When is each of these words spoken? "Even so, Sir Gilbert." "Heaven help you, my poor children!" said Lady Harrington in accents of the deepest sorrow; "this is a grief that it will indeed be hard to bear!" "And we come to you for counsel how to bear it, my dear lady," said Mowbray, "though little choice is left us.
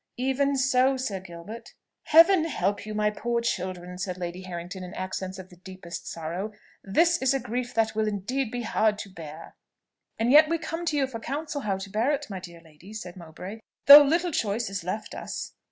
"Even 0.17 0.57
so, 0.57 0.97
Sir 0.97 1.19
Gilbert." 1.19 1.75
"Heaven 2.05 2.45
help 2.45 2.87
you, 2.87 2.95
my 2.95 3.11
poor 3.11 3.39
children!" 3.39 3.99
said 3.99 4.17
Lady 4.17 4.41
Harrington 4.41 4.83
in 4.83 4.95
accents 4.95 5.37
of 5.37 5.49
the 5.49 5.57
deepest 5.57 6.07
sorrow; 6.07 6.53
"this 6.83 7.21
is 7.21 7.35
a 7.35 7.39
grief 7.39 7.75
that 7.75 7.89
it 7.89 7.95
will 7.95 8.07
indeed 8.07 8.49
be 8.49 8.63
hard 8.63 8.97
to 8.97 9.09
bear!" 9.09 9.53
"And 10.17 10.33
we 10.49 10.57
come 10.57 10.85
to 10.87 10.97
you 10.97 11.05
for 11.05 11.19
counsel 11.19 11.61
how 11.61 11.77
to 11.77 11.89
bear 11.91 12.11
it, 12.13 12.25
my 12.31 12.39
dear 12.39 12.61
lady," 12.61 12.93
said 12.93 13.15
Mowbray, 13.15 13.59
"though 13.85 14.01
little 14.01 14.31
choice 14.31 14.71
is 14.71 14.83
left 14.83 15.13
us. 15.13 15.53